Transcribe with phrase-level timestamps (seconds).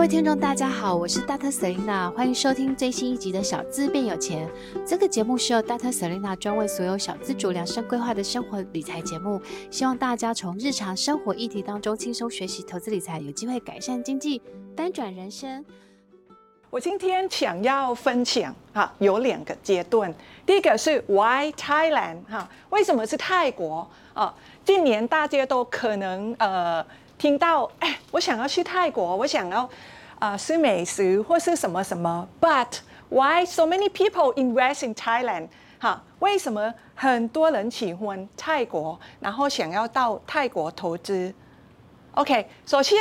[0.00, 1.52] 各位听众，大家好，我是 Dr.
[1.52, 4.48] Selena，欢迎收听最新一集的《小资变有钱》。
[4.86, 5.92] 这个节目是由 Dr.
[5.92, 9.38] Selena 专为所有小资主量身规划的生活理财节目，
[9.70, 14.40] 希望大家从日常生活议题当中轻松学习投资理财，有机会改善经济，
[14.74, 15.62] 翻转人生。
[16.70, 20.10] 我今天想要分享哈，有两个阶段。
[20.46, 24.34] 第一个是 Why Thailand 哈，为什么是泰国啊？
[24.64, 26.82] 近年大家都可能呃。
[27.20, 29.68] 听到哎，我想要去泰国，我想要
[30.20, 32.28] 啊、呃、吃美食或是什么什么。
[32.40, 32.78] But
[33.08, 35.48] why so many people invest in Thailand？
[35.80, 41.34] 哈，为什么很多人喜欢泰国，然后想要到泰国投资
[42.14, 42.96] ？OK，首先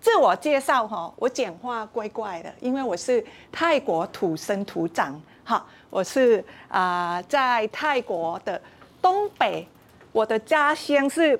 [0.00, 5.20] 自我介绍哈，我讲话怪怪的，因为我是泰国土生土长。
[5.44, 8.58] 哈，我是啊、在泰国的
[9.02, 9.68] 东北，
[10.12, 11.38] 我的家乡是。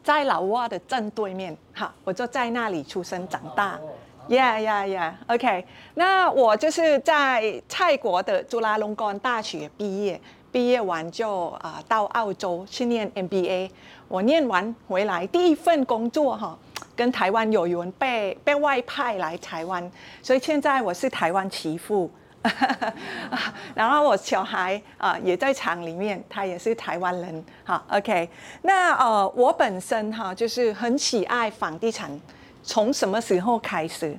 [0.00, 3.78] 在老挝的正对面，哈，我就在那里出生长大
[4.28, 10.20] ，yeah yeah yeah，OK，那我就是在泰国的朱拉隆功大学毕业，
[10.52, 13.70] 毕业完就啊到澳洲去念 MBA，
[14.08, 16.58] 我念完回来第一份工作哈，
[16.94, 19.90] 跟台湾有缘被被外派来台湾，
[20.22, 22.10] 所以现在我是台湾媳妇。
[23.74, 27.44] 然后我小孩啊也在厂里面，他也是台湾人。
[27.64, 28.30] 好，OK。
[28.62, 32.08] 那呃，我本身哈就是很喜爱房地产，
[32.68, 34.14] 从什么时候开始？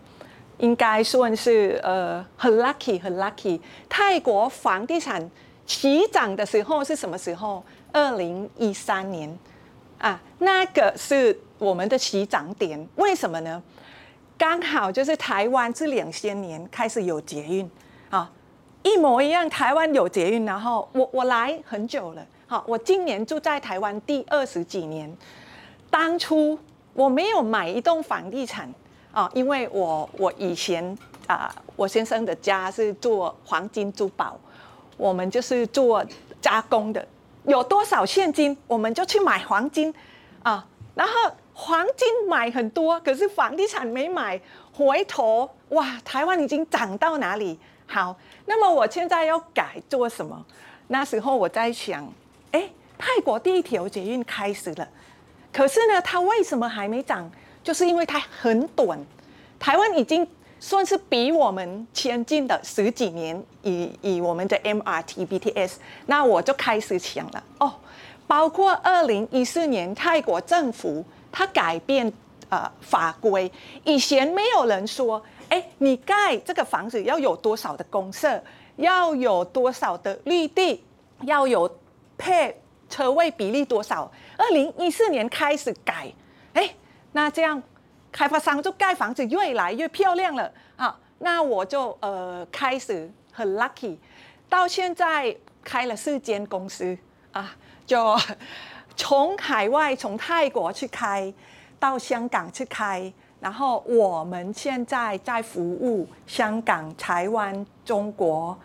[0.57, 3.61] 应该算是呃很 lucky，很 lucky。
[3.87, 5.29] 泰国房地产
[5.67, 7.63] 起涨的时候是什么时候？
[7.93, 9.37] 二零一三年
[9.99, 12.87] 啊，那个是我们的起涨点。
[12.95, 13.61] 为什么呢？
[14.35, 17.69] 刚好就是台湾这两千年开始有捷运。
[18.09, 18.31] 啊，
[18.81, 19.47] 一模一样。
[19.47, 22.25] 台湾有捷运，然后我我来很久了。
[22.47, 25.15] 好，我今年住在台湾第二十几年。
[25.91, 26.57] 当初
[26.93, 28.71] 我没有买一栋房地产
[29.11, 34.37] 啊，因为我我以前啊，我先生的家是做黄金珠宝，
[34.97, 36.05] 我们就是做
[36.41, 37.07] 加工的，
[37.45, 39.93] 有多少现金我们就去买黄金
[40.43, 40.65] 啊。
[40.95, 41.13] 然后
[41.53, 44.39] 黄金买很多，可是房地产没买。
[44.71, 47.59] 回头哇，台湾已经涨到哪里？
[47.85, 48.15] 好，
[48.45, 50.45] 那么我现在要改做什么？
[50.87, 52.07] 那时候我在想，
[52.51, 54.87] 哎，泰国第一条捷运开始了，
[55.51, 57.29] 可是呢，它为什么还没涨？
[57.63, 58.99] 就是因为它很短。
[59.59, 60.27] 台湾已经
[60.59, 65.73] 算是比我们前进的十几年，以以我们的 MRT、BTS，
[66.05, 67.73] 那我就开始想了哦，
[68.27, 72.11] 包括二零一四年泰国政府它改变
[72.49, 73.51] 呃法规，
[73.83, 75.21] 以前没有人说。
[75.49, 78.39] 哎，你盖这个房子要有多少的公设，
[78.75, 80.83] 要有多少的绿地，
[81.23, 81.67] 要有
[82.19, 82.55] 配
[82.87, 84.11] 车位比例多少？
[84.39, 86.09] 二零一四年开始改，
[86.53, 86.73] 哎，
[87.11, 87.61] 那这样
[88.09, 90.97] 开发商就盖房子越来越漂亮了啊。
[91.19, 93.97] 那我就呃开始很 lucky，
[94.47, 96.97] 到现在开了四间公司
[97.33, 97.53] 啊，
[97.85, 98.17] 就
[98.95, 101.33] 从海外从泰国去开，
[101.77, 103.11] 到香港去开。
[103.41, 108.57] 然后我们现在在服务香港、台湾、中国，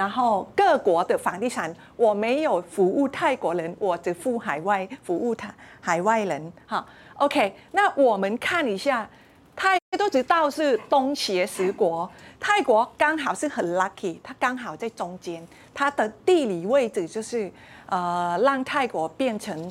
[0.00, 1.70] 然后各国的房地产。
[1.94, 6.50] 我没有服务泰国人，我只服海外服务他海外人。
[6.66, 6.82] 哈
[7.16, 7.54] ，OK。
[7.72, 9.06] 那我们看一下，
[9.54, 12.10] 泰都知道是东协十国，
[12.40, 17.52] 泰国刚好是很 lucky，它刚好在中间，它的地理位置就是
[17.84, 19.70] 呃，让泰国变成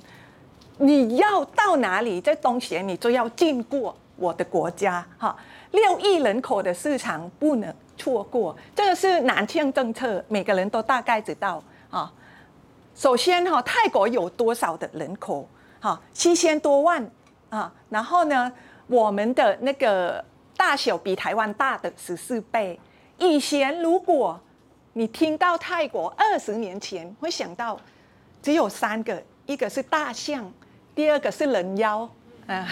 [0.77, 3.97] 你要到哪里，在东协你就要经过。
[4.15, 5.33] 我的国家哈，
[5.71, 11.61] 六亿人口的市场不能错过，这个是南向政策，每个人都大概知道
[11.91, 12.11] 啊。
[12.95, 15.47] 首先哈，泰国有多少的人口？
[15.79, 17.07] 哈，七千多万
[17.49, 17.71] 啊。
[17.89, 18.51] 然后呢，
[18.87, 20.23] 我们的那个
[20.57, 22.79] 大小比台湾大的十四倍。
[23.17, 24.39] 以前如果
[24.93, 27.79] 你听到泰国二十年前会想到
[28.41, 30.51] 只有三个，一个是大象，
[30.95, 32.09] 第二个是人妖。
[32.47, 32.67] 啊，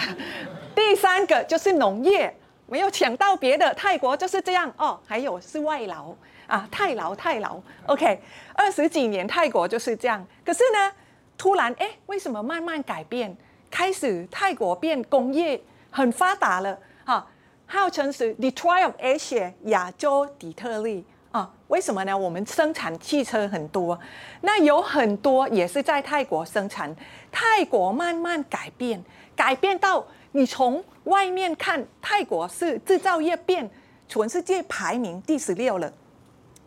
[0.74, 2.36] 第三个就是农业，
[2.68, 3.74] 没有抢到别的。
[3.74, 6.14] 泰国就是这样哦，还有是外劳
[6.46, 7.60] 啊，泰劳泰劳。
[7.86, 8.20] OK，
[8.54, 10.24] 二十几年泰国就是这样。
[10.44, 10.92] 可是呢，
[11.36, 13.36] 突然哎，为什么慢慢改变？
[13.70, 15.60] 开始泰国变工业
[15.90, 17.26] 很发达了哈，
[17.66, 21.50] 号称是 Detroit of Asia 亚洲底特律啊。
[21.68, 22.16] 为什么呢？
[22.16, 23.98] 我们生产汽车很多，
[24.40, 26.94] 那有很多也是在泰国生产。
[27.30, 29.02] 泰国慢慢改变。
[29.36, 33.68] 改变到你从外面看，泰国是制造业变
[34.06, 35.90] 全世界排名第十六了，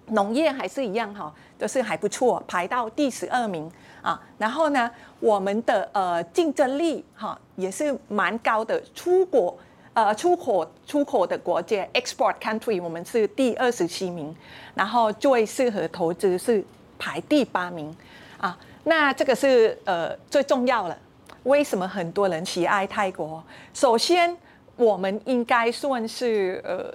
[0.08, 3.72] 农业还是一样哈，都是还不错，排到第十二名
[4.02, 4.20] 啊。
[4.40, 4.90] 然后呢，
[5.20, 9.56] 我们的呃竞争力哈也是蛮高的，出国
[9.94, 14.36] 呃出口出口的国家 export country，我们是第二十七名，
[14.74, 16.64] 然后最适合投资是
[16.98, 17.96] 排第八名
[18.40, 18.58] 啊。
[18.84, 20.98] 那这个是呃最重要的。
[21.44, 23.44] 为什么很多人喜爱泰国？
[23.74, 24.38] 首先，
[24.76, 26.94] 我们应该算是呃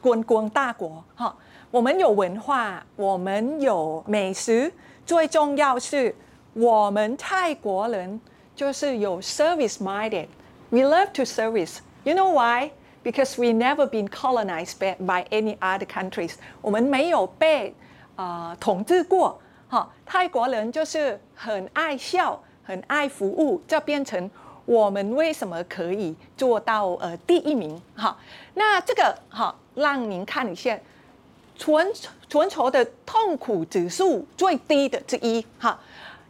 [0.00, 1.34] 观光大国哈。
[1.70, 4.72] 我们有文化，我们有美食，
[5.04, 6.14] 最重要是
[6.52, 8.20] 我们泰国人
[8.54, 10.28] 就是有 service minded。
[10.70, 11.78] We love to service.
[12.04, 12.70] You know why?
[13.02, 16.34] Because we never been colonized by any other countries.
[16.60, 17.74] 我们没有被
[18.14, 19.90] 啊、统治过哈。
[20.06, 22.40] 泰国人就是很爱笑。
[22.64, 24.30] 很爱服务，就变成
[24.64, 27.80] 我们为什么可以做到呃第一名？
[27.94, 28.16] 哈，
[28.54, 30.78] 那这个哈，让您看一下，
[31.56, 31.74] 全
[32.28, 35.78] 全球的痛苦指数最低的之一哈，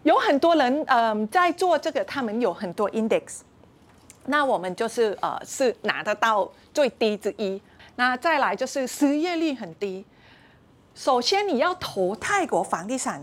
[0.03, 3.41] 有很多人嗯、在做这个，他们有很多 index，
[4.27, 7.61] 那我们就是呃是拿得到最低之一。
[7.97, 10.05] 那再来就是失业率很低。
[10.97, 13.23] 首先你要投泰国房地产，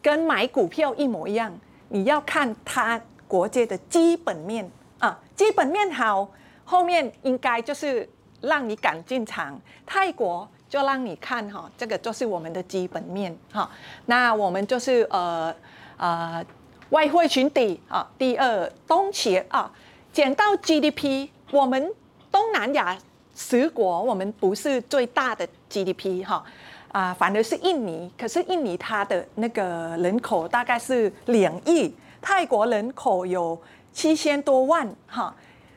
[0.00, 1.52] 跟买股票一模一样。
[1.88, 6.28] 你要看它国家的基本面啊，基本面好，
[6.64, 8.08] 后面应该就是
[8.40, 9.60] 让你敢进场。
[9.86, 13.70] 泰国就让你看哈，这个就是我们的基本面哈。
[14.06, 15.54] 那我们就是呃
[15.96, 16.44] 呃
[16.90, 19.70] 外汇群体啊，第二东协啊，
[20.12, 21.92] 讲到 GDP，我们
[22.30, 22.98] 东南亚
[23.34, 26.44] 十国我们不是最大的 GDP 哈。
[26.92, 29.62] 啊，反而是印尼，可是印尼它的那个
[29.98, 33.60] 人口大概是两亿，泰国人口有
[33.92, 35.34] 七千多万哈，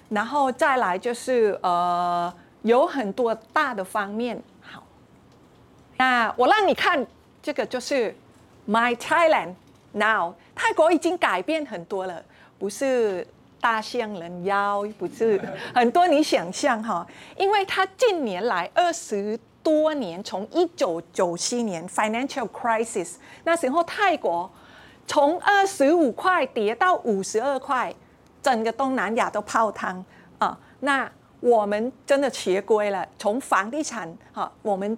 [0.09, 4.41] 然后再来就是呃有很多大的方面。
[4.61, 4.81] 好，
[5.97, 7.05] 那我让你看
[7.43, 8.15] 这个就是
[8.65, 9.55] My Thailand
[9.91, 12.23] Now，泰国已经改变很多了，
[12.57, 13.27] 不是
[13.59, 15.41] 大象人妖，不是
[15.75, 17.05] 很多你想象哈，
[17.35, 19.37] 因为它近年来二十。
[19.63, 23.13] 多年，从一九九七年 financial crisis
[23.43, 24.49] 那时候，泰国
[25.07, 27.93] 从二十五块跌到五十二块，
[28.41, 30.03] 整个东南亚都泡汤
[30.37, 30.57] 啊！
[30.79, 31.09] 那
[31.39, 34.97] 我们真的学乖了，从房地产哈，我们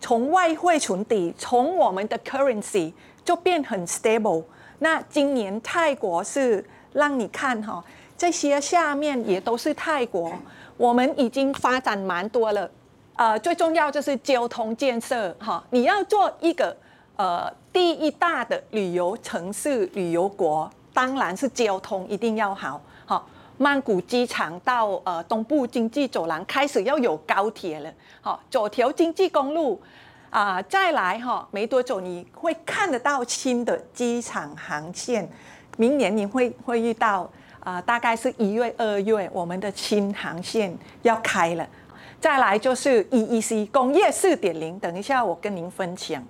[0.00, 2.92] 从外汇存底，从我们的 currency
[3.24, 4.44] 就变很 stable。
[4.80, 7.82] 那今年泰国是让你看哈，
[8.18, 10.32] 这些下面也都是泰国，
[10.76, 12.70] 我们已经发展蛮多了。
[13.16, 16.76] 呃，最重要就是交通建设哈，你要做一个
[17.16, 22.78] 呃第一大的旅游城市、旅游国，当然是交通一定要好。
[23.06, 23.26] 好，
[23.56, 27.90] 曼谷机场到呃东部经济走廊开始要有高铁了，
[28.20, 29.80] 好，九条经济公路
[30.28, 35.26] 啊、再来哈，没多久你会看得到新的机场航线，
[35.78, 37.30] 明年你会会遇到
[37.60, 41.66] 啊、大概是一月、二月，我们的新航线要开了。
[42.20, 46.22] 再来就是 EEC 工业四点零，等一下我跟您分享。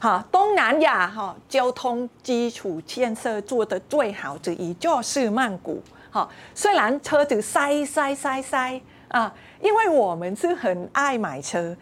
[0.00, 5.82] 哈，东南亚哈交通基础建设做得最好之一就是曼谷。
[6.10, 11.76] 哈，虽然车子塞塞塞塞啊，因为我们是很爱买车。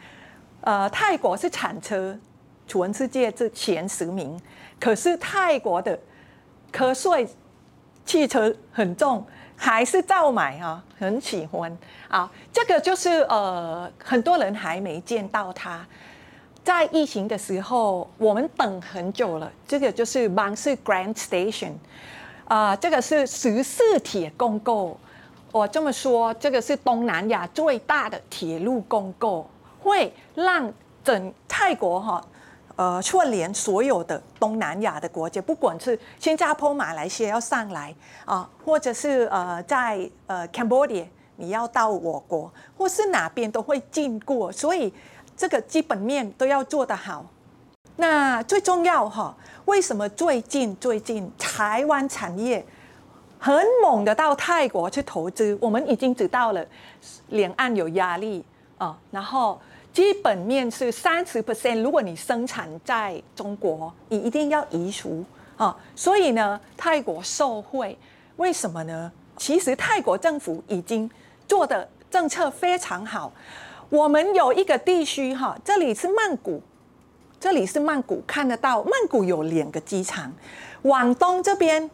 [0.62, 2.16] 呃，泰国是产车
[2.66, 4.40] 全世界这前十名，
[4.78, 5.98] 可是泰国的
[6.72, 7.28] 瞌睡
[8.04, 9.26] 汽车很重。
[9.62, 11.78] 还是照买哈，很喜欢
[12.08, 12.28] 啊。
[12.52, 15.86] 这个就是呃，很多人还没见到它。
[16.64, 19.48] 在疫情的时候，我们等很久了。
[19.68, 21.74] 这个就是 Bangsa Grand Station
[22.48, 24.98] 啊，这个是十四铁共构。
[25.52, 29.48] 我这么说，这个是东南亚最大的铁路共构，
[29.80, 30.72] 会让
[31.04, 32.24] 整泰国哈。
[32.74, 41.04] 呃，串联所有的东南亚的国家，不管是新加坡、马来西亚要上来啊，或者是呃在呃 Cambodia
[41.36, 44.92] 你要到我国，或是哪边都会经过，所以
[45.36, 47.26] 这个基本面都要做得好。
[47.96, 49.36] 那最重要哈，
[49.66, 52.64] 为什么最近最近台湾产业
[53.38, 55.56] 很猛的到泰国去投资？
[55.60, 56.64] 我们已经知道了
[57.28, 58.42] 两岸有压力
[58.78, 59.60] 啊，然后。
[59.92, 65.22] 基本面是三十 percent，如果你生产在中国，你一定要移除
[65.56, 65.76] 啊。
[65.94, 67.98] 所以呢，泰国受惠，
[68.36, 69.12] 为什么呢？
[69.36, 71.10] 其实泰国政府已经
[71.46, 73.30] 做的政策非常好。
[73.90, 76.62] 我们有一个地区哈，这里是曼谷，
[77.38, 80.32] 这里是曼谷，看得到曼谷有两个机场。
[80.82, 81.90] 往东这边，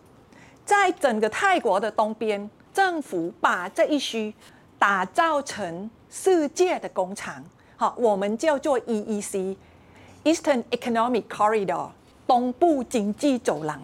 [0.64, 4.32] 在整个泰国的东边，政府把这一区
[4.78, 7.42] 打造成世界的工厂。
[7.80, 11.90] 好，我们叫做 EEC，Eastern Economic Corridor，
[12.26, 13.80] 东部经济走廊。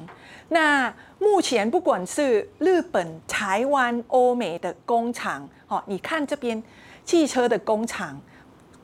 [0.48, 6.60] 那目前不管是日本、台湾、欧美的工厂，哦，你看这边
[7.04, 8.20] 汽车的工厂，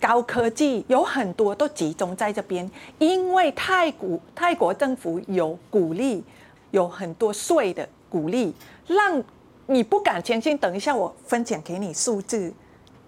[0.01, 6.23] 高科技有很多都集中在这边，因为泰国泰国政府有鼓励，
[6.71, 8.55] 有很多税的鼓励，
[8.87, 9.21] 让
[9.67, 10.57] 你不敢前进。
[10.57, 12.55] 等一下我分享给你数字，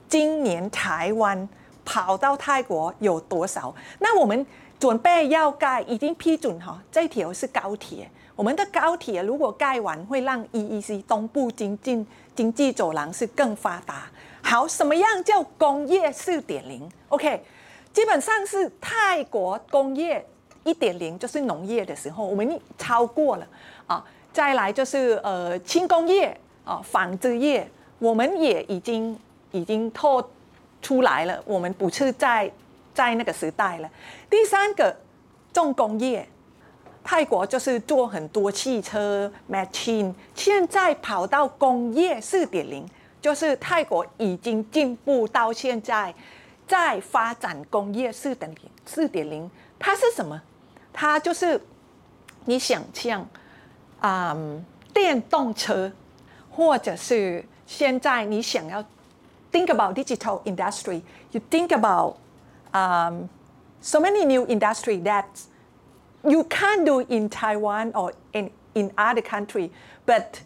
[0.09, 1.49] 今年台湾
[1.85, 3.75] 跑到泰国有多少？
[3.99, 4.47] 那我们。
[4.83, 6.77] 准备要盖，已经批准哈。
[6.91, 14.11] 这条是高铁，我们的高铁如果盖完，会让 EEC 东部经济经济走廊是更发达。
[14.43, 17.45] 好，什么样叫工业四点零？OK，
[17.93, 20.27] 基本上是泰国工业
[20.65, 23.47] 一点零，就是农业的时候，我们超过了
[23.87, 24.05] 啊。
[24.33, 27.71] 再来就是呃轻工业啊，纺织业，
[28.01, 29.17] 我们也已经
[29.53, 30.29] 已经透
[30.83, 32.53] 出来了，我们不是在。
[32.95, 33.91] 在那个时代了。
[34.29, 34.95] 第三个
[35.51, 36.29] 重工业，
[37.03, 42.87] 泰国就是做很多汽车 machine，现在跑到工业四点零，
[43.19, 46.15] 就是泰国已经进步到现在，
[46.69, 48.71] 在发展工业四点零。
[48.85, 50.43] 四点零，它是什么？
[50.93, 51.59] 它就是
[52.45, 53.27] 你想象，
[54.03, 54.63] 嗯，
[54.93, 55.91] 电动车，
[56.51, 58.85] 或者是现在你想要
[59.52, 62.16] think about digital industry，you think about
[62.74, 63.30] Um,
[63.82, 65.26] so many new industry that
[66.22, 69.72] you can't do in Taiwan or in in other country,
[70.06, 70.42] but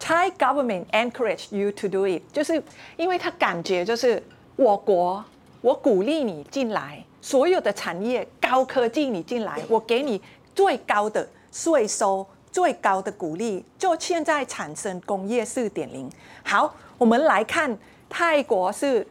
[0.00, 2.60] Thai government encourage you to do it，就是
[2.96, 4.20] 因为他感觉就是
[4.56, 5.22] 我国，
[5.60, 10.20] 我鼓励你进来，所有的产业高科技你进来，我给你
[10.54, 16.10] 最高的税收，最高的鼓励，就现在产生工业四点零。
[16.42, 17.78] 好，我们来看
[18.13, 19.07] 泰国是。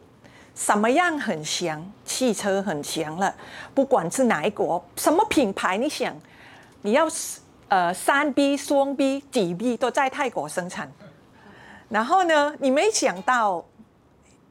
[0.55, 1.91] 什么样很强？
[2.05, 3.33] 汽车很强了，
[3.73, 6.15] 不管是哪一国，什么品牌，你想，
[6.83, 7.07] 你要
[7.69, 10.91] 呃三 B、双 B、几 B 都在泰国生产。
[11.89, 13.65] 然后呢，你没想到，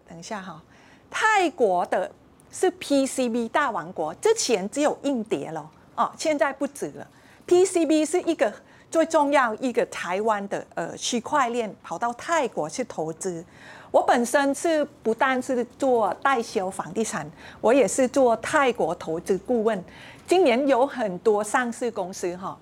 [0.08, 0.60] 等一下哈，
[1.08, 2.10] 泰国的
[2.50, 7.06] 是 PCB 大王国，之前只有硬碟了哦，现在不止了。
[7.46, 8.52] PCB 是一个
[8.90, 13.44] 最重要一个台湾的呃区块链，跑到泰国去投资。
[13.92, 17.30] 我本身是不但是做代销房地产，
[17.60, 19.84] 我也是做泰国投资顾问。
[20.26, 22.58] 今年有很多上市公司哈，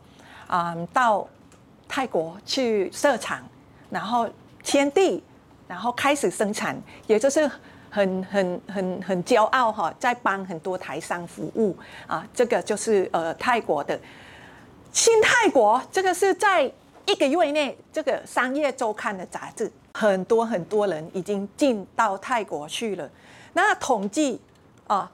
[0.48, 1.26] 啊，到
[1.88, 3.40] 泰国去设厂，
[3.90, 4.28] 然后
[4.64, 5.22] 签地，
[5.68, 7.48] 然后开始生产，也就是
[7.88, 11.76] 很很很很骄傲哈，在帮很多台商服务
[12.08, 12.26] 啊。
[12.34, 13.96] 这个就是呃泰国的
[14.92, 16.64] 新泰国，这个是在
[17.06, 19.70] 一个月内，这个商业周刊的杂志。
[19.92, 23.10] 很多很多人已经进到泰国去了。
[23.52, 24.40] 那统计
[24.86, 25.10] 啊，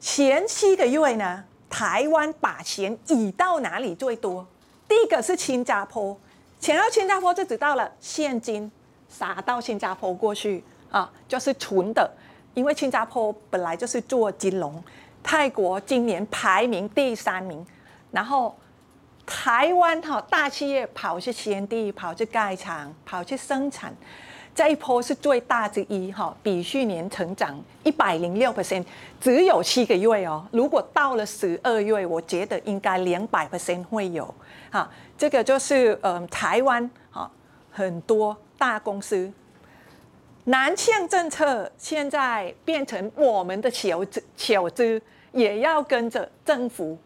[0.00, 4.46] 前七个月呢，台湾把钱移到哪里最多？
[4.88, 6.16] 第一个是新加坡，
[6.58, 8.70] 钱到新加坡就知道了，现金
[9.08, 12.10] 撒到新加坡过去啊，就是存的。
[12.54, 14.82] 因为新加坡本来就是做金融，
[15.22, 17.64] 泰国今年排名第三名，
[18.10, 18.54] 然后。
[19.26, 23.94] 台湾哈大企业跑去迁地，跑去盖厂，跑去生产，
[24.54, 28.84] 这一波是最大之一哈，比去年成长一百零六 percent，
[29.20, 30.46] 只有七个月哦。
[30.50, 34.32] 如果到了十二月，我觉得应该两百 percent 会有
[34.70, 34.90] 哈。
[35.16, 37.30] 这个就是嗯，台湾哈
[37.70, 39.32] 很多大公司
[40.44, 45.00] 南向政策现在变成我们的求职求职
[45.32, 46.98] 也要跟着政府。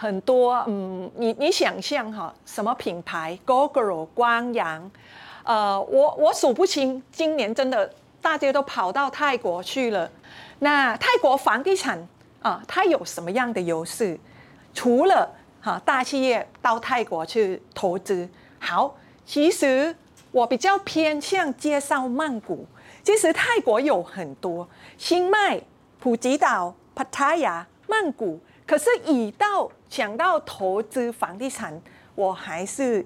[0.00, 4.88] 很多嗯，你你想象哈，什么品牌？Gogoro、光阳，
[5.42, 7.02] 呃，我我数不清。
[7.10, 10.08] 今年真的大家都跑到泰国去了。
[10.60, 12.06] 那泰国房地产
[12.40, 14.16] 啊，它有什么样的优势？
[14.72, 15.28] 除了
[15.60, 18.28] 哈大企业到泰国去投资，
[18.60, 18.94] 好，
[19.26, 19.92] 其实
[20.30, 22.64] 我比较偏向介绍曼谷。
[23.02, 25.60] 其实泰国有很多，清迈、
[25.98, 28.38] 普吉岛、芭达雅、曼谷。
[28.68, 31.80] 可是，以到想到投资房地产，
[32.14, 33.02] 我还是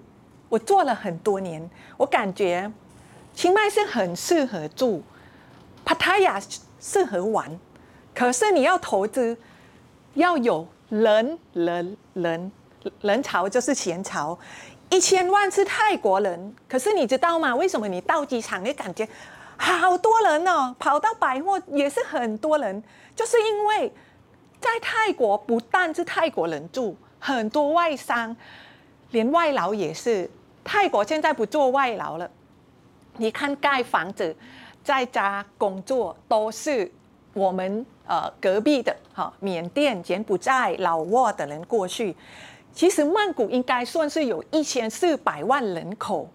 [0.49, 2.69] 我做了很多年，我感觉
[3.33, 5.00] 清迈是很适合住，
[5.85, 6.42] 芭达雅
[6.81, 7.57] 适合玩。
[8.12, 9.38] 可是你要投资，
[10.14, 12.52] 要有人人人
[13.00, 14.37] 人潮就是钱潮，
[14.90, 16.57] 一千万是泰国人。
[16.69, 17.54] 可是你知道吗？
[17.54, 19.09] 为什么你到机场你感觉
[19.57, 20.75] 好多人哦？
[20.81, 22.83] 跑到百货也是很多人，
[23.14, 23.92] 就是因为。
[24.62, 28.35] 在泰国，不但是泰国人住，很多外商，
[29.11, 30.31] 连外劳也是。
[30.64, 32.31] 泰国现在不做外劳了，
[33.16, 34.35] 你看盖房子，
[34.85, 36.88] 在家工作都是
[37.35, 42.14] 我们呃隔壁的哈，缅甸、柬埔寨、老挝的人过去。
[42.73, 46.28] 其实曼谷应该算是有一千四百万人口，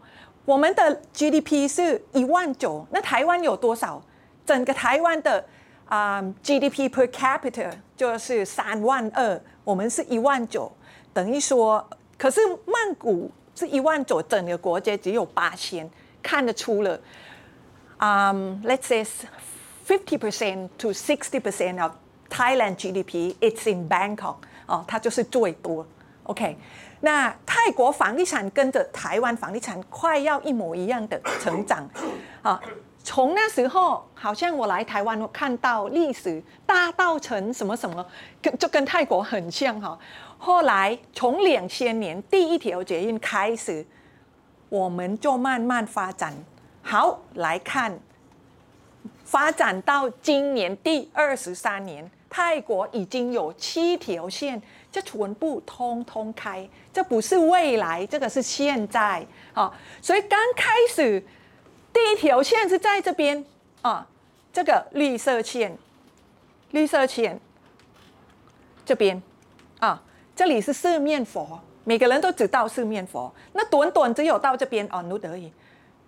[0.44, 4.04] 我们的 GDP 是一万九，那台湾有多少？
[4.46, 5.44] 整个台湾的
[5.88, 10.72] 啊、um, GDP per capita 就是三万二，我们是一万九，
[11.14, 15.90] 等于说，可是曼谷是一万九，整个国家只有八千，
[16.22, 17.00] 看得出了
[18.00, 19.06] ，um,，let's say
[19.88, 21.94] fifty percent to sixty percent of
[22.30, 25.88] Thailand GDP it's in Bangkok，哦，它就是最多。
[26.24, 26.58] OK，
[27.00, 31.90] 那泰国房地产跟着台湾房地产快要一模一样的成长，
[32.42, 32.62] 啊，
[33.08, 38.06] 从那时候好像我来台湾，我看到历史大稻城什么什么，
[38.42, 39.98] 跟就跟泰国很像哈。
[40.38, 43.86] 后来从两千年第一条捷运开始，
[44.68, 46.34] 我们就慢慢发展。
[46.82, 47.98] 好，来看，
[49.24, 54.62] 发展到今年第二十三年，泰国已经有七条线。
[54.90, 59.24] 这全部通通开，这不是未来，这个是现在
[59.54, 59.72] 啊！
[60.02, 61.24] 所以刚开始
[61.98, 63.44] 第一条线是在这边
[63.82, 64.06] 啊，
[64.54, 65.76] 这个绿色线，
[66.70, 67.40] 绿色线
[68.86, 69.20] 这边
[69.80, 70.00] 啊，
[70.36, 73.34] 这里是四面佛，每个人都知道四面佛。
[73.54, 75.52] 那短短只有到这边哦，努而已。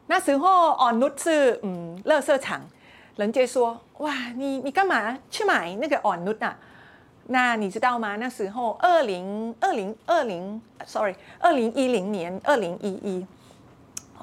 [0.06, 2.62] 那时候哦，努是嗯，乐色场，
[3.16, 6.56] 人家说哇，你你干嘛去买那个哦努啊？
[7.26, 8.16] 那你知道吗？
[8.18, 13.26] 那时候二零二零二零，sorry，二零一零年二零一一，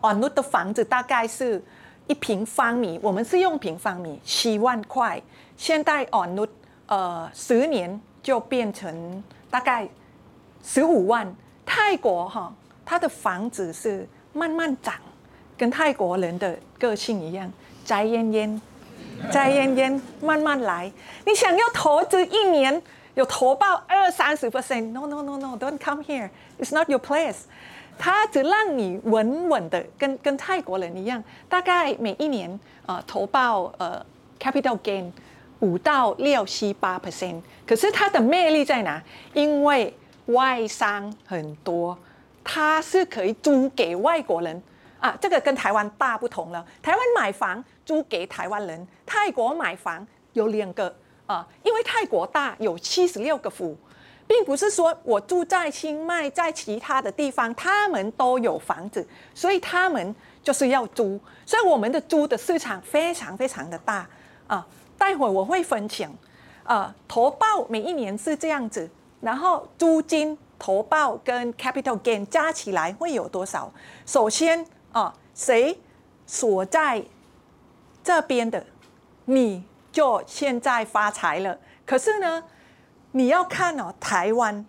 [0.01, 1.63] 哦，那的房子大概是
[2.07, 5.21] 一平方米，我们是用平方米七万块，
[5.57, 6.47] 现在哦，那
[6.87, 9.89] 呃十年就变成大概
[10.63, 11.35] 十五万。
[11.65, 14.95] 泰国哈，它的房子是慢慢涨，
[15.59, 17.53] 跟泰国人的个性一样，
[17.85, 18.63] 摘烟烟，
[19.33, 20.93] 摘烟烟，慢慢来。
[21.27, 22.81] 你想要投资一年？
[23.17, 27.45] 有投报二三十 percent，no no no no，don't come here，it's not your place。
[27.99, 34.05] 它只让你稳稳的跟跟泰国人一样，大概每一年、呃、投报呃
[34.39, 35.11] capital gain
[35.61, 37.41] 五到六七八 percent。
[37.67, 39.03] 可是它的魅力在哪？
[39.33, 41.97] 因为外商很多，
[42.45, 44.63] 它是可以租给外国人
[45.01, 46.63] 啊，这个跟台湾大不同了。
[46.83, 50.95] 台湾买房租给台湾人，泰国买房有两个。
[51.27, 53.77] 啊，因为泰国大有七十六个府，
[54.27, 64.09] 并不是说我住在清迈，在其他的地方，他们都有房子，所以他们就是要租，所以我们的租的市场非常非常的大
[64.47, 64.67] 啊。
[64.99, 66.11] 待会我会分享，
[66.65, 68.89] 啊，投报每一年是这样子，
[69.21, 73.71] 然后租金投报跟 capital gain 加起来会有多少？
[74.07, 75.79] 首先啊，谁
[76.27, 77.03] 所在
[78.03, 78.65] 这边的
[79.27, 79.65] 你？
[79.97, 82.45] 就现在发财了，可是呢，
[83.13, 84.67] 你要看哦，台湾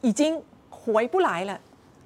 [0.00, 1.56] 已经回不来了。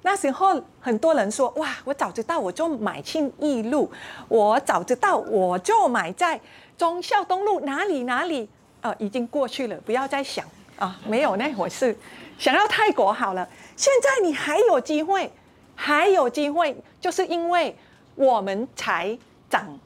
[0.03, 3.91] 那时候很多人说：“哇，我早知道我就买庆义路，
[4.27, 6.39] 我早知道我就买在
[6.77, 8.47] 忠孝东路哪里哪里。”
[8.81, 10.45] 呃，已经过去了，不要再想
[10.77, 11.97] 啊，没有那回事。
[12.37, 15.31] 想要泰国好了，现在你还有机会，
[15.73, 17.75] 还有机会，就是因为
[18.13, 19.17] 我们才
[19.49, 19.79] 涨，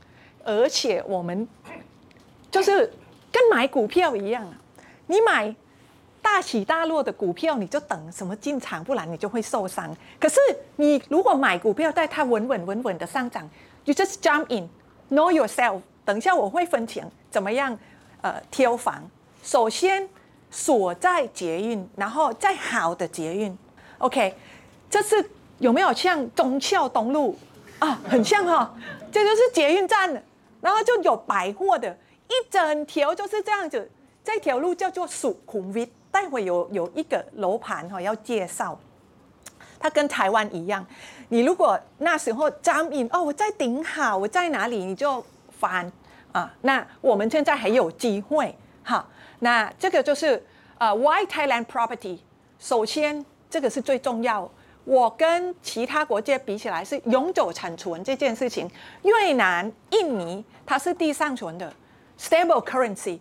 [0.44, 1.48] 而且我们。
[2.52, 2.92] 就是
[3.32, 4.54] 跟买股票一样啊，
[5.08, 5.56] 你买
[6.22, 9.96] 大起大落的股票，你就等什么进场，不然你就会受伤。
[10.20, 10.38] 可是
[10.76, 13.50] 你如果买股票，在它稳稳稳稳的上涨
[13.86, 15.82] ，you just jump in，know yourself。
[16.04, 17.76] 等一下我会分享怎么样
[18.22, 19.10] 呃挑房。
[19.44, 20.08] 首先
[20.52, 23.58] 锁在捷运，然后再好的捷运。
[23.98, 24.36] OK，
[24.90, 25.24] 这是
[25.60, 27.38] 有没有像忠孝东路
[27.80, 28.00] 啊？
[28.08, 28.70] 很像哈、哦，
[29.12, 30.12] 这就是捷运站，
[30.60, 31.98] 然后就有百货的。
[32.32, 33.92] 一整条就是这样子，
[34.24, 35.92] 这条路叫做苏坤威。
[36.10, 38.78] 待会有有一个楼盘哈要介绍，
[39.80, 40.86] 它跟台湾一样。
[41.30, 45.24] 你如果那时候张印哦，我在顶好，我在哪里你就
[45.58, 45.90] 翻
[46.34, 46.54] 啊。
[46.64, 49.08] 那我们现在还有机会哈。
[49.40, 50.46] 那这个就是
[50.78, 52.20] 呃，Why Thailand Property？
[52.60, 54.52] 首先这个是最重要。
[54.84, 58.70] 我跟其他国家比起来是永久产存这件事情。
[59.04, 61.74] 越南、印尼它是地上存的。
[62.22, 63.18] Stable currency，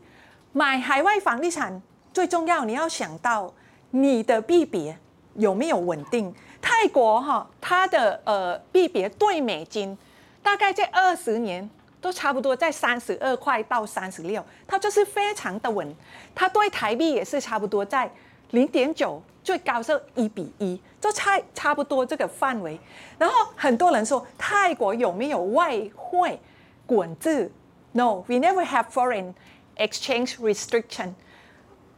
[0.52, 1.80] 买海外房地产
[2.12, 3.50] 最重要，你要想到
[3.92, 4.98] 你的币别
[5.36, 6.34] 有没有稳定。
[6.60, 9.96] 泰国哈，它的呃币别对美金
[10.42, 15.96] 大概在二十年都差不多在三十二块到三十六，它就是非常的稳。
[16.34, 18.12] 它对台币也是差不多在
[18.50, 22.78] 零点九，最高是一比一，就差差不多这个范围。
[23.16, 26.38] 然后很多人说泰国有没有外汇
[26.84, 27.50] 管制
[27.92, 29.35] ？No, we never have foreign
[29.76, 31.14] exchange restriction。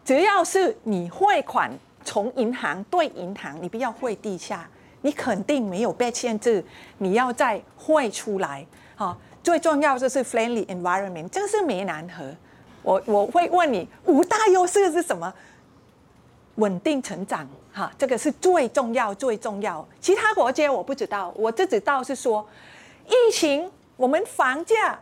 [0.04, 4.68] 只要是你汇款从银行对银行，你不要汇地下，
[5.02, 6.64] 你肯定没有被限制，
[6.98, 8.66] 你要再汇出来。
[8.96, 12.34] 好，最重要就是 friendly environment，这个是湄南河。
[12.82, 15.32] 我我会问你五大优势是什么？
[16.56, 19.86] 稳定成长，哈，这个是最重要最重要。
[20.00, 22.46] 其他国家我不知道，我只知道是说，
[23.06, 24.98] 疫情我们房价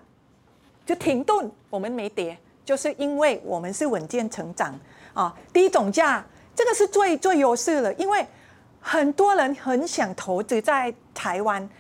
[0.90, 4.76] 就停顿，我们没跌，就是因为我们是稳健成长
[5.14, 5.32] 啊。
[5.52, 8.26] 低总价，这个是最最优势了，因为
[8.80, 11.70] 很多人很想投资在台湾。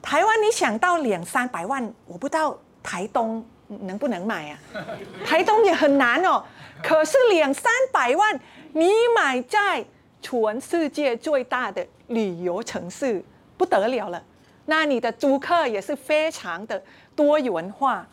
[0.00, 4.58] 台湾你想到两三百万，我不知道台东能不能买啊？
[5.26, 6.42] 台东也很难哦。
[6.82, 8.40] 可是两三百万。
[8.72, 9.84] 你买在
[10.22, 13.22] 全世界最大的旅游城市
[13.58, 14.22] 不得了了，
[14.64, 16.82] 那你的租客也是非常的
[17.14, 18.06] 多元化，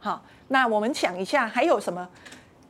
[0.00, 2.08] 好，那我们想一下还有什么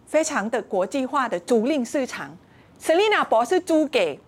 [0.07, 2.37] 非常的国际化的租赁市场
[2.83, 4.19] ？Selina 博士租给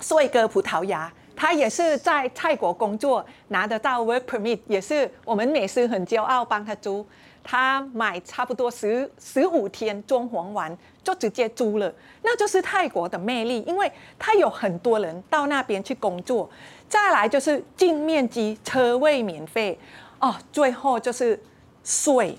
[0.00, 7.06] 帅哥葡萄牙，他也是在泰国工作，拿得到 work permit，也是我们美狮很骄傲帮他租。
[7.46, 16.48] 他买差不多十十五天装潢完就直接租了，那就是泰国的魅力，因为他有很多人到那边去工作。
[16.88, 19.78] 再来就是净面积、车位免费
[20.20, 21.38] 哦，最后就是
[21.84, 22.36] 税。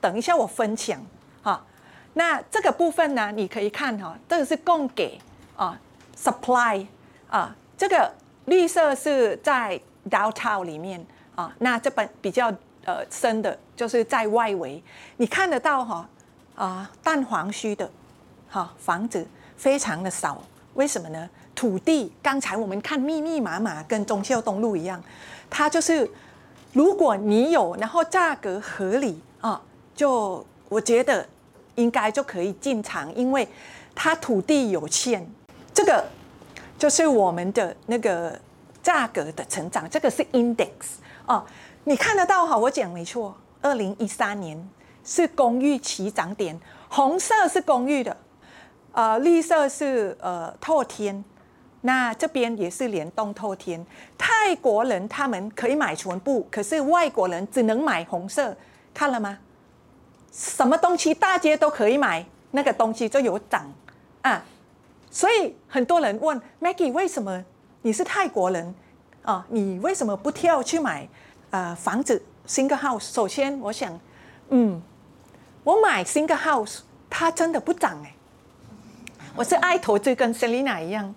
[0.00, 1.00] 等一下我分享
[1.42, 1.64] 哈。
[2.12, 5.18] 那这个部分呢，你可以看哈，这个是供给
[5.56, 5.80] 啊
[6.14, 6.86] ，supply
[7.30, 8.12] 啊，这个
[8.44, 9.80] 绿色是在
[10.10, 12.52] downtown 里面啊，那这本比较。
[12.84, 14.82] 呃，深的就是在外围，
[15.18, 16.08] 你看得到哈
[16.54, 17.90] 啊，淡黄区的
[18.48, 19.26] 哈房子
[19.58, 21.28] 非常的少，为什么呢？
[21.54, 25.02] 土地刚才我们看密密麻麻，跟忠孝东路一样，
[25.50, 26.10] 它就是
[26.72, 29.60] 如果你有，然后价格合理啊，
[29.94, 31.26] 就我觉得
[31.76, 33.48] 应该就可以进场，因为
[33.94, 35.24] 它土地有限，
[35.72, 36.04] 这个
[36.78, 38.38] 就是我们的那个
[38.82, 40.68] 价格的成长，这个是 index
[41.26, 41.44] 啊。
[41.84, 42.56] 你看得到哈？
[42.56, 44.68] 我讲没错，二零一三年
[45.02, 46.58] 是公寓起涨点，
[46.90, 48.14] 红色是公寓的，
[48.92, 51.24] 呃，绿色是呃透天，
[51.80, 53.84] 那这边也是联动透天。
[54.16, 58.56] 泰国人他们可以买全部，可是外国人只能买红色，
[58.92, 59.38] 看了吗？
[60.32, 63.72] 什么东西大街都可以买，那个东西就有涨
[64.22, 64.44] 啊。
[65.10, 67.44] 所以很多人问 Maggie，为什么
[67.82, 68.74] 你是泰国人
[69.22, 69.46] 啊？
[69.48, 71.08] 你为什么不跳去买？
[71.50, 73.98] 呃，房子 single house，首先我想，
[74.50, 74.82] 嗯，
[75.64, 78.14] 我买 single house，它真的不涨哎。
[79.34, 81.14] 我是爱投资，跟 Selina 一样，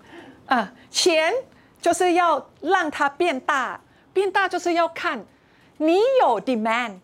[0.52, 1.34] 啊、钱
[1.82, 3.80] 就是要让它变大，
[4.12, 5.26] 变大就是要看
[5.78, 7.00] 你有 demand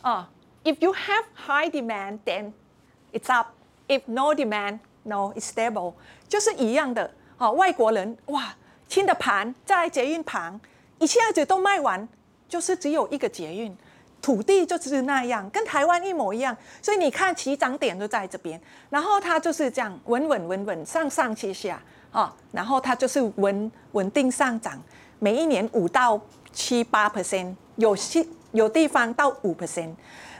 [0.00, 0.30] 啊。
[0.64, 2.52] If you have high demand, then
[3.12, 3.48] it's up.
[3.86, 5.92] If no demand, no, it's stable.
[6.26, 7.50] 就是一样的啊。
[7.50, 8.56] 外国人哇，
[8.88, 10.58] 新的盘在捷运旁，
[10.98, 12.08] 一下子都卖完。
[12.48, 13.76] 就是只有一个捷运，
[14.22, 16.56] 土地就是那样，跟台湾一模一样。
[16.80, 24.80] 所以你看起涨点都在这边，然后它就是这样稳稳稳稳上上下下啊，然后它就是稳稳定上涨，
[25.18, 26.20] 每一年五到
[26.52, 29.90] 七八 percent，有些有地方到五 percent。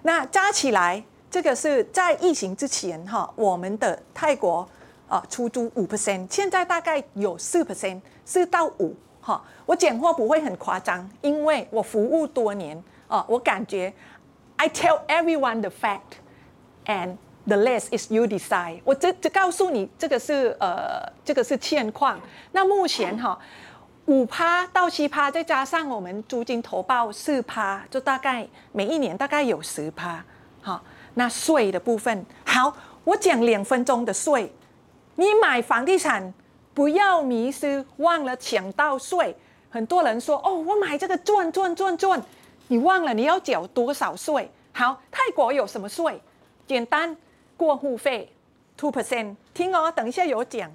[0.03, 4.67] 那加起来，这个是在疫情之前哈，我们的泰国
[5.09, 8.95] 啊出租五 percent，现在大概有四 percent，四到五。
[9.21, 13.93] 好，我讲话不会很夸张，因为我服务多年啊，我感觉
[14.57, 16.21] I tell everyone the fact
[16.87, 18.81] and the less is you decide。
[18.85, 22.21] 我只只告诉你这个是呃这个是现况。
[22.53, 23.39] 那目前哈
[24.07, 30.25] 五趴到七趴，再加上我们租金投报四趴，就大概每一年大概有十趴。
[30.61, 30.83] 好，
[31.15, 34.53] 那税的部分，好，我讲两分钟的税，
[35.15, 36.35] 你买房地产。
[36.75, 39.35] 不要迷失，忘了抢到税。
[39.71, 42.23] 很多人说：“哦，我买这个赚赚赚赚。”
[42.69, 44.53] 你忘了你要缴多少税？
[44.75, 46.21] 好，泰国有什么税？
[46.67, 47.17] 简单，
[47.57, 48.31] 过户费
[48.77, 49.35] two percent。
[49.55, 50.71] 听哦，等一下有讲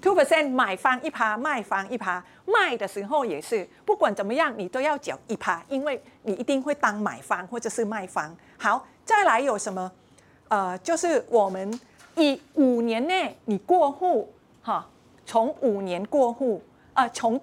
[0.00, 0.50] two percent。
[0.50, 8.36] 买方一趴，卖方一趴，卖的时候也是，不管怎么样，你都要缴一趴，因为你一定会当买方或者是卖方。
[8.56, 9.90] 好，再来有什么？
[10.48, 11.80] 呃，就是我们
[12.16, 14.32] 以五年内你过户，
[14.62, 14.88] 哈。
[15.28, 16.62] 从五年过户，
[16.94, 17.40] 呃，从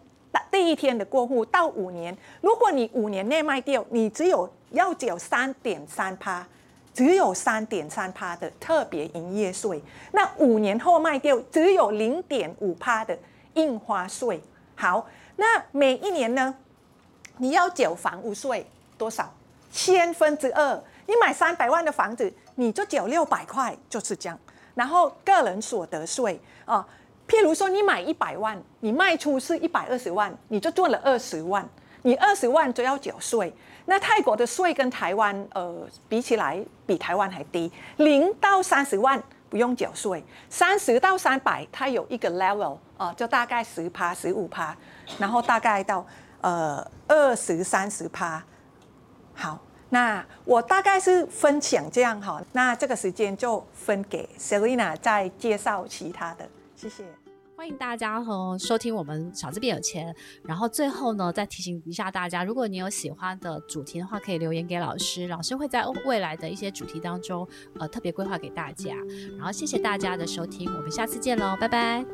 [0.49, 6.47] 第一天的过户到五年，如果你五年内卖掉，你只有要缴三点三趴，
[6.93, 9.81] 只有三点三趴的特别营业税。
[10.11, 13.17] 那五年后卖掉，只有零点五趴的
[13.55, 14.41] 印花税。
[14.75, 16.55] 好，那每一年呢，
[17.37, 18.65] 你要缴房屋税
[18.97, 19.33] 多少？
[19.71, 20.83] 千分之二。
[21.05, 24.39] 你买三百万的房子，你就缴六百块，就是这样。
[24.75, 26.87] 然后个人所得税啊。
[27.27, 31.67] 譬如说你买一百万，你卖出是一百二十万，你就赚了二十万，
[32.03, 33.53] 你二十万就要缴税。
[33.85, 44.73] 那泰国的税跟台湾呃比起来，比台湾还低，零到三十万不用缴税，三十到三百它有一个 level 啊、呃，就大概十趴十五趴，
[45.17, 46.05] 然后大概到
[46.39, 48.41] 呃二十三十趴。
[49.33, 57.03] 好，那我大概是分享这样哈，那这个时间就分给 Selina 再介绍其他的，谢谢。
[57.63, 60.13] 欢迎大家和收听我们小资变有钱。
[60.43, 67.47] 然后最后呢，再提醒一下大家，如果你有喜欢的主题的话，可以留言给老师，老师会在未来的一些主题当中，
[67.79, 68.93] 呃，特别规划给大家。
[69.37, 72.05] 然后谢谢大家的收听，我们下次见喽，拜拜。